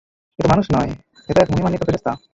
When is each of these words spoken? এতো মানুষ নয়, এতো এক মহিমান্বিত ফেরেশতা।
এতো 0.39 0.47
মানুষ 0.49 0.65
নয়, 0.75 0.91
এতো 1.29 1.39
এক 1.41 1.49
মহিমান্বিত 1.51 1.81
ফেরেশতা। 1.85 2.11